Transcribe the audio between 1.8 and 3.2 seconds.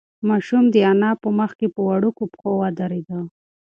وړوکو پښو ودرېد.